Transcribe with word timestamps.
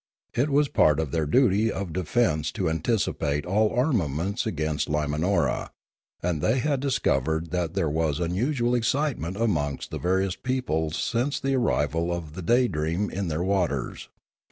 It 0.33 0.49
was 0.49 0.67
part 0.67 0.99
of 0.99 1.11
their 1.11 1.27
duty 1.27 1.71
of 1.71 1.93
defence 1.93 2.51
to 2.53 2.67
anticipate 2.71 3.45
all 3.45 3.69
armaments 3.69 4.47
against 4.47 4.89
Limanora; 4.89 5.69
and 6.23 6.41
they 6.41 6.57
had 6.57 6.79
discovered 6.79 7.51
that 7.51 7.75
there 7.75 7.87
was 7.87 8.19
unusual 8.19 8.73
excitement 8.73 9.37
amongst 9.37 9.91
the 9.91 9.99
various 9.99 10.35
peoples 10.35 10.95
since 10.95 11.39
the 11.39 11.55
arrival 11.55 12.11
of 12.11 12.33
the 12.33 12.41
Daydream 12.41 13.11
in 13.11 13.27
their 13.27 13.43
waters. 13.43 14.09